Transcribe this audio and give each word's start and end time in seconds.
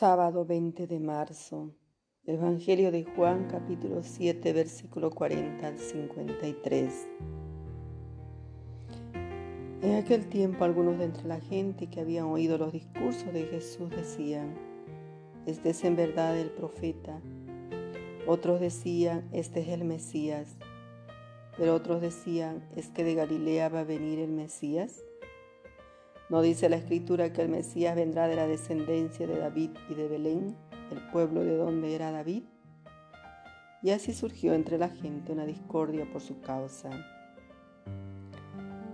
Sábado 0.00 0.46
20 0.46 0.86
de 0.86 0.98
marzo. 0.98 1.72
Evangelio 2.24 2.90
de 2.90 3.04
Juan 3.04 3.48
capítulo 3.50 4.02
7 4.02 4.54
versículo 4.54 5.10
40 5.10 5.68
al 5.68 5.76
53. 5.76 7.06
En 9.82 9.96
aquel 9.96 10.26
tiempo 10.30 10.64
algunos 10.64 10.96
de 10.96 11.04
entre 11.04 11.28
la 11.28 11.38
gente 11.38 11.88
que 11.90 12.00
habían 12.00 12.24
oído 12.24 12.56
los 12.56 12.72
discursos 12.72 13.30
de 13.34 13.42
Jesús 13.42 13.90
decían, 13.90 14.54
este 15.44 15.68
es 15.68 15.84
en 15.84 15.96
verdad 15.96 16.34
el 16.38 16.48
profeta. 16.50 17.20
Otros 18.26 18.58
decían, 18.58 19.28
este 19.32 19.60
es 19.60 19.68
el 19.68 19.84
Mesías. 19.84 20.56
Pero 21.58 21.74
otros 21.74 22.00
decían, 22.00 22.66
¿es 22.74 22.88
que 22.88 23.04
de 23.04 23.16
Galilea 23.16 23.68
va 23.68 23.80
a 23.80 23.84
venir 23.84 24.18
el 24.18 24.32
Mesías? 24.32 24.98
¿No 26.30 26.42
dice 26.42 26.68
la 26.68 26.76
escritura 26.76 27.32
que 27.32 27.42
el 27.42 27.48
Mesías 27.48 27.96
vendrá 27.96 28.28
de 28.28 28.36
la 28.36 28.46
descendencia 28.46 29.26
de 29.26 29.36
David 29.36 29.70
y 29.88 29.94
de 29.94 30.06
Belén, 30.06 30.54
el 30.92 31.00
pueblo 31.10 31.40
de 31.42 31.56
donde 31.56 31.92
era 31.92 32.12
David? 32.12 32.44
Y 33.82 33.90
así 33.90 34.12
surgió 34.12 34.54
entre 34.54 34.78
la 34.78 34.90
gente 34.90 35.32
una 35.32 35.44
discordia 35.44 36.08
por 36.08 36.20
su 36.20 36.40
causa. 36.40 36.88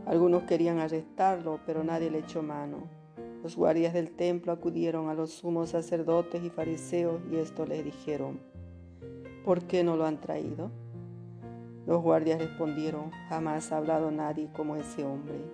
Algunos 0.07 0.45
querían 0.45 0.79
arrestarlo, 0.79 1.61
pero 1.67 1.85
nadie 1.85 2.11
le 2.11 2.21
echó 2.21 2.43
mano. 2.43 2.85
Los 3.43 3.55
guardias 3.55 3.93
del 3.93 4.13
templo 4.17 4.51
acudieron 4.51 5.11
a 5.11 5.15
los 5.15 5.33
sumos 5.33 5.69
sacerdotes 5.71 6.43
y 6.43 6.49
fariseos 6.49 7.21
y 7.31 7.37
esto 7.37 7.67
les 7.67 7.85
dijeron, 7.85 8.41
¿por 9.45 9.65
qué 9.67 9.85
no 9.85 9.97
lo 9.97 10.07
han 10.07 10.23
traído? 10.23 10.71
Los 11.87 12.01
guardias 12.01 12.39
respondieron, 12.41 13.11
jamás 13.29 13.73
ha 13.73 13.77
hablado 13.77 14.11
nadie 14.11 14.49
como 14.57 14.77
ese 14.77 15.05
hombre. 15.05 15.45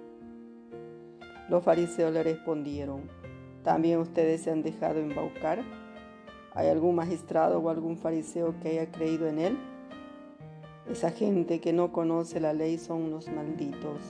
Los 1.52 1.62
fariseos 1.64 2.10
le 2.14 2.22
respondieron, 2.22 3.02
¿también 3.62 3.98
ustedes 3.98 4.40
se 4.40 4.50
han 4.50 4.62
dejado 4.62 5.00
embaucar? 5.00 5.60
¿Hay 6.54 6.68
algún 6.68 6.94
magistrado 6.94 7.58
o 7.58 7.68
algún 7.68 7.98
fariseo 7.98 8.54
que 8.58 8.70
haya 8.70 8.90
creído 8.90 9.26
en 9.28 9.38
él? 9.38 9.58
Esa 10.90 11.10
gente 11.10 11.60
que 11.60 11.74
no 11.74 11.92
conoce 11.92 12.40
la 12.40 12.54
ley 12.54 12.78
son 12.78 13.02
unos 13.02 13.28
malditos. 13.28 14.00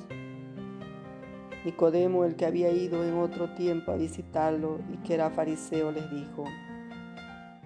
Nicodemo, 1.64 2.24
el 2.24 2.36
que 2.36 2.46
había 2.46 2.70
ido 2.70 3.04
en 3.04 3.14
otro 3.18 3.52
tiempo 3.54 3.90
a 3.90 3.96
visitarlo 3.96 4.78
y 4.94 4.98
que 4.98 5.14
era 5.14 5.28
fariseo, 5.30 5.90
les 5.90 6.08
dijo, 6.12 6.44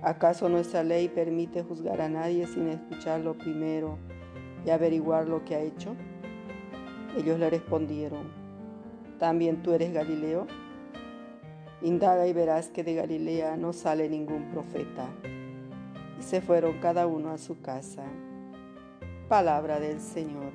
¿acaso 0.00 0.48
nuestra 0.48 0.84
ley 0.84 1.08
permite 1.10 1.62
juzgar 1.62 2.00
a 2.00 2.08
nadie 2.08 2.46
sin 2.46 2.68
escucharlo 2.68 3.34
primero 3.34 3.98
y 4.64 4.70
averiguar 4.70 5.28
lo 5.28 5.44
que 5.44 5.54
ha 5.54 5.60
hecho? 5.60 5.94
Ellos 7.18 7.38
le 7.38 7.50
respondieron, 7.50 8.45
¿También 9.18 9.62
tú 9.62 9.72
eres 9.72 9.94
Galileo? 9.94 10.46
Indaga 11.80 12.26
y 12.26 12.34
verás 12.34 12.68
que 12.68 12.84
de 12.84 12.94
Galilea 12.96 13.56
no 13.56 13.72
sale 13.72 14.10
ningún 14.10 14.50
profeta. 14.50 15.08
Y 16.18 16.22
se 16.22 16.42
fueron 16.42 16.80
cada 16.80 17.06
uno 17.06 17.30
a 17.30 17.38
su 17.38 17.60
casa. 17.62 18.02
Palabra 19.28 19.80
del 19.80 20.00
Señor. 20.00 20.52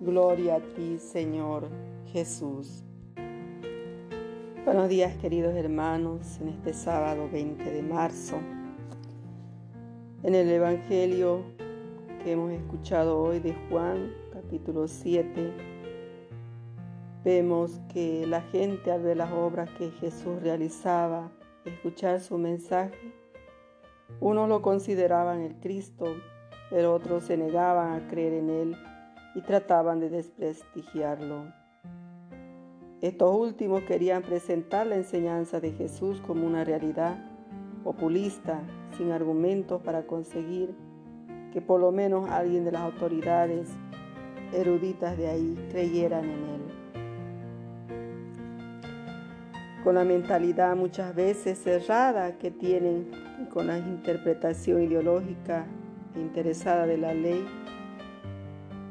Gloria 0.00 0.56
a 0.56 0.60
ti, 0.60 0.98
Señor 0.98 1.68
Jesús. 2.12 2.84
Buenos 4.66 4.88
días, 4.90 5.16
queridos 5.16 5.54
hermanos, 5.56 6.38
en 6.42 6.48
este 6.48 6.74
sábado 6.74 7.26
20 7.32 7.64
de 7.72 7.82
marzo. 7.82 8.36
En 10.22 10.34
el 10.34 10.48
Evangelio 10.50 11.40
que 12.22 12.32
hemos 12.32 12.52
escuchado 12.52 13.18
hoy 13.18 13.38
de 13.40 13.54
Juan, 13.70 14.12
capítulo 14.32 14.86
7, 14.88 15.75
Vemos 17.26 17.80
que 17.92 18.24
la 18.24 18.40
gente 18.40 18.92
al 18.92 19.02
ver 19.02 19.16
las 19.16 19.32
obras 19.32 19.68
que 19.78 19.90
Jesús 19.90 20.40
realizaba, 20.44 21.28
escuchar 21.64 22.20
su 22.20 22.38
mensaje, 22.38 23.12
unos 24.20 24.48
lo 24.48 24.62
consideraban 24.62 25.40
el 25.40 25.56
Cristo, 25.56 26.04
pero 26.70 26.94
otros 26.94 27.24
se 27.24 27.36
negaban 27.36 27.94
a 28.00 28.06
creer 28.06 28.32
en 28.34 28.48
él 28.48 28.76
y 29.34 29.40
trataban 29.40 29.98
de 29.98 30.08
desprestigiarlo. 30.08 31.52
Estos 33.00 33.34
últimos 33.36 33.82
querían 33.82 34.22
presentar 34.22 34.86
la 34.86 34.94
enseñanza 34.94 35.58
de 35.58 35.72
Jesús 35.72 36.22
como 36.28 36.46
una 36.46 36.62
realidad 36.62 37.18
populista, 37.82 38.60
sin 38.96 39.10
argumentos 39.10 39.82
para 39.82 40.06
conseguir 40.06 40.76
que 41.52 41.60
por 41.60 41.80
lo 41.80 41.90
menos 41.90 42.30
alguien 42.30 42.64
de 42.64 42.70
las 42.70 42.82
autoridades 42.82 43.68
eruditas 44.52 45.16
de 45.18 45.26
ahí 45.26 45.66
creyeran 45.72 46.24
en 46.26 46.30
él 46.50 46.85
con 49.86 49.94
la 49.94 50.02
mentalidad 50.04 50.74
muchas 50.74 51.14
veces 51.14 51.58
cerrada 51.62 52.38
que 52.38 52.50
tienen 52.50 53.08
y 53.40 53.44
con 53.44 53.68
la 53.68 53.78
interpretación 53.78 54.82
ideológica 54.82 55.64
interesada 56.16 56.86
de 56.86 56.98
la 56.98 57.14
ley, 57.14 57.46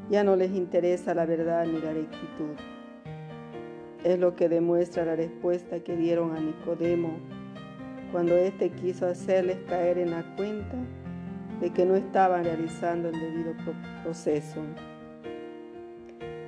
ya 0.10 0.24
no 0.24 0.38
les 0.38 0.52
interesa 0.52 1.14
la 1.14 1.26
verdad 1.26 1.66
ni 1.66 1.82
la 1.82 1.92
rectitud. 1.92 2.56
Es 4.06 4.18
lo 4.18 4.38
que 4.38 4.48
demuestra 4.48 5.04
la 5.04 5.18
respuesta 5.18 5.82
que 5.82 5.98
dieron 5.98 6.34
a 6.34 6.40
Nicodemo 6.40 7.18
cuando 8.14 8.38
éste 8.38 8.70
quiso 8.70 9.06
hacerles 9.06 9.58
caer 9.68 9.98
en 9.98 10.12
la 10.12 10.24
cuenta 10.38 10.78
de 11.60 11.72
que 11.74 11.86
no 11.86 11.96
estaban 11.96 12.46
realizando 12.46 13.10
el 13.10 13.20
debido 13.20 13.52
proceso. 14.02 14.62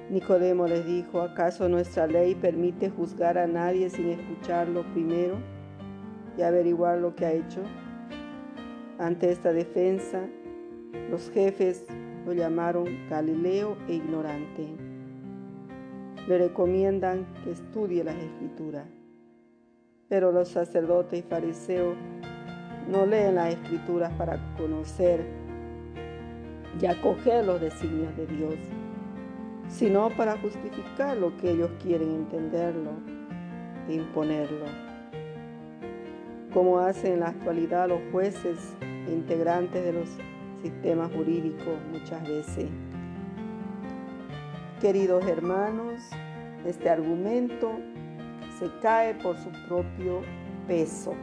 Nicodemo 0.10 0.68
les 0.68 0.86
dijo, 0.86 1.20
¿acaso 1.22 1.68
nuestra 1.68 2.08
ley 2.08 2.34
permite 2.34 2.90
juzgar 2.90 3.38
a 3.38 3.46
nadie 3.46 3.90
sin 3.90 4.08
escucharlo 4.10 4.84
primero 4.94 5.36
y 6.38 6.44
averiguar 6.44 7.00
lo 7.00 7.14
que 7.14 7.26
ha 7.26 7.34
hecho? 7.34 7.60
Ante 9.00 9.30
esta 9.30 9.52
defensa, 9.52 10.22
los 11.12 11.30
jefes 11.32 11.86
lo 12.26 12.32
llamaron 12.32 12.86
Galileo 13.10 13.76
e 13.90 13.96
ignorante. 13.96 14.66
Le 16.26 16.38
recomiendan 16.38 17.26
que 17.44 17.52
estudie 17.52 18.02
las 18.06 18.16
escrituras, 18.16 18.86
pero 20.08 20.32
los 20.32 20.48
sacerdotes 20.48 21.20
y 21.20 21.22
fariseos 21.22 21.98
no 22.90 23.06
leen 23.06 23.36
las 23.36 23.50
escrituras 23.56 24.14
para 24.14 24.40
conocer 24.56 25.22
y 26.82 26.86
acoger 26.86 27.44
los 27.46 27.60
designios 27.60 28.16
de 28.16 28.26
Dios 28.26 28.56
sino 29.70 30.10
para 30.16 30.38
justificar 30.38 31.16
lo 31.18 31.36
que 31.38 31.52
ellos 31.52 31.70
quieren 31.82 32.10
entenderlo 32.12 32.92
e 33.88 33.94
imponerlo. 33.96 34.66
Como 36.54 36.80
hacen 36.80 37.14
en 37.14 37.20
la 37.22 37.28
actualidad 37.30 37.90
los 37.90 38.00
jueces 38.12 38.58
integrantes 39.08 39.84
de 39.84 39.94
los 39.94 40.10
sistemas 40.62 41.12
jurídicos 41.14 41.76
muchas 41.92 42.28
veces. 42.28 42.66
Queridos 44.82 45.26
hermanos, 45.28 46.02
este 46.66 46.90
argumento 46.90 47.72
se 48.60 48.68
cae 48.82 49.14
por 49.16 49.38
su 49.38 49.50
propio 49.68 50.22
peso 50.68 51.14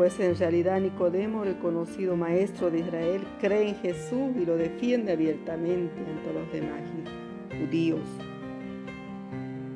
pues 0.00 0.18
en 0.18 0.34
realidad 0.34 0.80
Nicodemo, 0.80 1.44
el 1.44 1.58
conocido 1.58 2.16
maestro 2.16 2.70
de 2.70 2.78
Israel, 2.78 3.20
cree 3.38 3.68
en 3.68 3.74
Jesús 3.82 4.34
y 4.34 4.46
lo 4.46 4.56
defiende 4.56 5.12
abiertamente 5.12 5.92
ante 6.00 6.32
los 6.32 6.50
demás 6.50 6.80
judíos. 7.58 8.00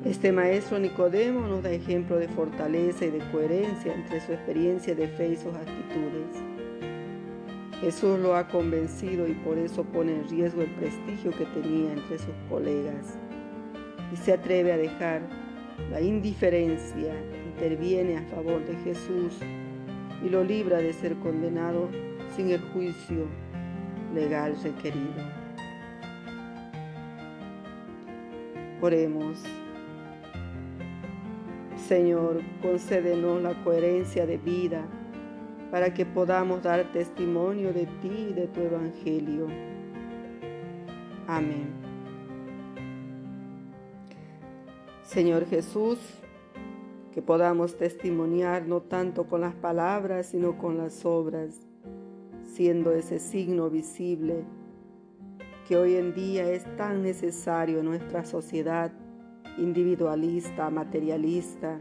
Este 0.03 0.31
maestro 0.31 0.79
Nicodemo 0.79 1.41
nos 1.41 1.61
da 1.61 1.69
ejemplo 1.69 2.17
de 2.17 2.27
fortaleza 2.29 3.05
y 3.05 3.11
de 3.11 3.21
coherencia 3.31 3.93
entre 3.93 4.19
su 4.19 4.33
experiencia 4.33 4.95
de 4.95 5.07
fe 5.09 5.27
y 5.33 5.35
sus 5.35 5.53
actitudes. 5.53 6.41
Jesús 7.81 8.17
lo 8.17 8.33
ha 8.35 8.47
convencido 8.47 9.27
y 9.27 9.33
por 9.33 9.59
eso 9.59 9.83
pone 9.83 10.11
en 10.13 10.27
riesgo 10.27 10.63
el 10.63 10.71
prestigio 10.71 11.29
que 11.37 11.45
tenía 11.61 11.93
entre 11.93 12.17
sus 12.17 12.33
colegas 12.49 13.15
y 14.11 14.15
se 14.17 14.33
atreve 14.33 14.71
a 14.73 14.77
dejar 14.77 15.21
la 15.91 16.01
indiferencia, 16.01 17.13
interviene 17.45 18.17
a 18.17 18.23
favor 18.23 18.65
de 18.65 18.73
Jesús 18.77 19.37
y 20.23 20.29
lo 20.29 20.43
libra 20.43 20.77
de 20.77 20.93
ser 20.93 21.15
condenado 21.17 21.89
sin 22.35 22.49
el 22.51 22.61
juicio 22.71 23.25
legal 24.13 24.55
requerido. 24.63 25.23
Oremos. 28.81 29.43
Señor, 31.87 32.41
concédenos 32.61 33.41
la 33.43 33.53
coherencia 33.63 34.25
de 34.25 34.37
vida 34.37 34.81
para 35.71 35.93
que 35.93 36.05
podamos 36.05 36.63
dar 36.63 36.91
testimonio 36.91 37.73
de 37.73 37.85
ti 38.01 38.27
y 38.29 38.33
de 38.33 38.47
tu 38.47 38.61
evangelio. 38.61 39.47
Amén. 41.27 41.69
Señor 45.03 45.45
Jesús, 45.47 45.99
que 47.15 47.21
podamos 47.21 47.77
testimoniar 47.77 48.67
no 48.67 48.81
tanto 48.81 49.29
con 49.29 49.39
las 49.39 49.55
palabras, 49.55 50.25
sino 50.25 50.57
con 50.57 50.77
las 50.77 51.05
obras, 51.05 51.65
siendo 52.43 52.91
ese 52.91 53.19
signo 53.19 53.69
visible 53.69 54.43
que 55.65 55.77
hoy 55.77 55.95
en 55.95 56.13
día 56.13 56.51
es 56.51 56.63
tan 56.75 57.01
necesario 57.03 57.79
en 57.79 57.85
nuestra 57.85 58.25
sociedad 58.25 58.91
individualista, 59.57 60.69
materialista, 60.69 61.79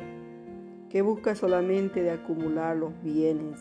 que 0.89 1.03
busca 1.03 1.35
solamente 1.35 2.05
de 2.05 2.13
acumular 2.13 2.77
los 2.77 2.93
bienes, 3.03 3.59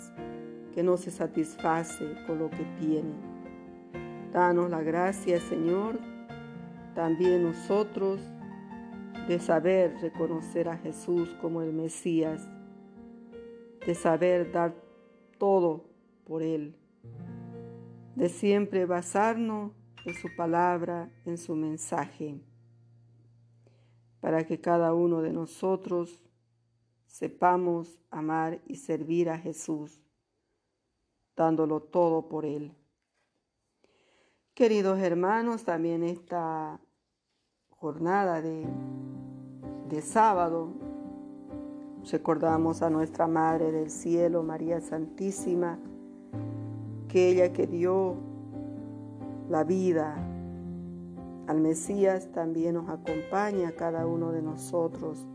que 0.76 0.84
no 0.84 0.96
se 0.98 1.10
satisface 1.10 2.06
con 2.28 2.38
lo 2.38 2.52
que 2.52 2.64
tiene. 2.80 3.16
Danos 4.32 4.70
la 4.70 4.84
gracia, 4.84 5.40
Señor, 5.42 5.98
también 6.94 7.42
nosotros 7.42 8.22
de 9.28 9.40
saber 9.40 9.96
reconocer 10.02 10.68
a 10.68 10.78
Jesús 10.78 11.30
como 11.42 11.62
el 11.62 11.72
Mesías, 11.72 12.46
de 13.86 13.96
saber 13.96 14.52
dar 14.52 14.76
todo 15.38 15.86
por 16.26 16.42
Él, 16.44 16.76
de 18.16 18.28
siempre 18.28 18.86
basarnos 18.86 19.72
en 20.06 20.14
su 20.16 20.28
palabra, 20.36 21.10
en 21.26 21.38
su 21.38 21.56
mensaje, 21.56 22.38
para 24.20 24.46
que 24.46 24.60
cada 24.60 24.94
uno 24.94 25.22
de 25.22 25.32
nosotros 25.32 26.22
sepamos 27.08 28.02
amar 28.12 28.60
y 28.68 28.76
servir 28.76 29.30
a 29.30 29.38
Jesús, 29.38 30.02
dándolo 31.36 31.80
todo 31.82 32.28
por 32.28 32.46
Él. 32.46 32.74
Queridos 34.54 35.00
hermanos, 35.00 35.64
también 35.64 36.04
esta 36.04 36.82
jornada 37.84 38.42
de, 38.42 38.66
sábado 40.02 40.70
recordamos 42.10 42.82
a 42.82 42.90
nuestra 42.90 43.28
Madre 43.28 43.74
del 43.74 43.90
Cielo, 43.92 44.42
María 44.42 44.80
Santísima, 44.80 45.80
que 47.10 47.28
ella 47.30 47.52
que 47.52 47.68
dio 47.68 48.16
la 49.50 49.66
vida 49.66 50.16
al 51.48 51.60
Mesías 51.60 52.30
también 52.32 52.76
nos 52.76 52.88
acompaña 52.88 53.68
a 53.68 53.72
cada 53.76 54.08
uno 54.08 54.32
de 54.32 54.42
nosotros 54.42 55.28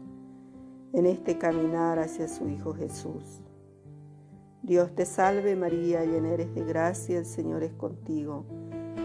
en 0.94 1.04
este 1.04 1.36
caminar 1.36 1.98
hacia 1.98 2.28
su 2.28 2.48
Hijo 2.48 2.72
Jesús. 2.72 3.42
Dios 4.62 4.94
te 4.94 5.04
salve 5.04 5.54
María, 5.54 6.02
llena 6.06 6.30
eres 6.30 6.54
de 6.54 6.64
gracia, 6.64 7.18
el 7.18 7.26
Señor 7.26 7.62
es 7.62 7.74
contigo. 7.74 8.46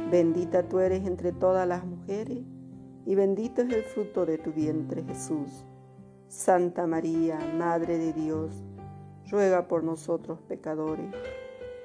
Bendita 0.09 0.63
tú 0.69 0.79
eres 0.79 1.05
entre 1.05 1.33
todas 1.33 1.67
las 1.67 1.83
mujeres 1.85 2.39
y 3.05 3.15
bendito 3.15 3.61
es 3.61 3.69
el 3.73 3.83
fruto 3.83 4.25
de 4.25 4.37
tu 4.37 4.51
vientre 4.51 5.03
Jesús. 5.03 5.65
Santa 6.29 6.87
María, 6.87 7.37
Madre 7.57 7.97
de 7.97 8.13
Dios, 8.13 8.51
ruega 9.29 9.67
por 9.67 9.83
nosotros 9.83 10.39
pecadores, 10.47 11.13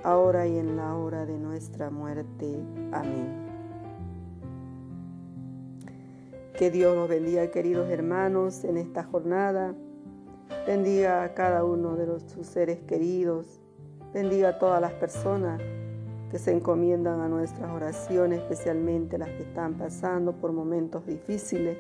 ahora 0.05 0.47
y 0.47 0.59
en 0.59 0.77
la 0.77 0.95
hora 0.95 1.27
de 1.27 1.39
nuestra 1.39 1.91
muerte. 1.91 2.57
Amén. 2.93 3.47
Que 6.57 6.71
Dios 6.71 6.97
nos 6.97 7.09
bendiga, 7.09 7.51
queridos 7.51 7.91
hermanos, 7.91 8.65
en 8.65 8.77
esta 8.79 9.05
jornada. 9.05 9.75
Bendiga 10.67 11.23
a 11.25 11.35
cada 11.35 11.65
uno 11.65 11.97
de 11.97 12.07
los, 12.07 12.23
sus 12.25 12.47
seres 12.47 12.81
queridos. 12.81 13.61
Bendiga 14.13 14.51
a 14.51 14.59
todas 14.59 14.81
las 14.81 14.93
personas 14.95 15.61
que 16.31 16.39
se 16.39 16.53
encomiendan 16.55 17.21
a 17.21 17.29
nuestras 17.29 17.71
oraciones, 17.71 18.39
especialmente 18.41 19.19
las 19.19 19.31
que 19.31 19.43
están 19.43 19.75
pasando 19.75 20.33
por 20.35 20.53
momentos 20.53 21.07
difíciles, 21.07 21.79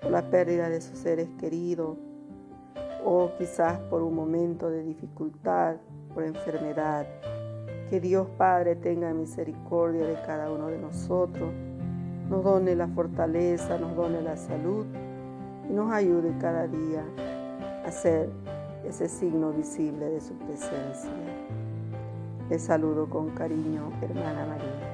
por 0.00 0.10
la 0.10 0.30
pérdida 0.30 0.68
de 0.68 0.80
sus 0.80 0.98
seres 0.98 1.28
queridos, 1.38 1.96
o 3.04 3.30
quizás 3.36 3.78
por 3.90 4.02
un 4.02 4.14
momento 4.14 4.70
de 4.70 4.82
dificultad, 4.82 5.76
por 6.14 6.22
enfermedad. 6.24 7.06
Que 7.90 8.00
Dios 8.00 8.26
Padre 8.38 8.76
tenga 8.76 9.12
misericordia 9.12 10.06
de 10.06 10.14
cada 10.26 10.50
uno 10.50 10.68
de 10.68 10.78
nosotros, 10.78 11.50
nos 12.30 12.42
done 12.42 12.74
la 12.74 12.88
fortaleza, 12.88 13.78
nos 13.78 13.94
done 13.94 14.22
la 14.22 14.36
salud 14.38 14.86
y 15.68 15.72
nos 15.72 15.92
ayude 15.92 16.34
cada 16.40 16.66
día 16.66 17.04
a 17.84 17.90
ser 17.90 18.30
ese 18.88 19.08
signo 19.10 19.52
visible 19.52 20.06
de 20.06 20.20
su 20.22 20.32
presencia. 20.38 21.10
Te 22.48 22.58
saludo 22.58 23.08
con 23.08 23.30
cariño, 23.30 23.90
hermana 24.02 24.44
María. 24.46 24.93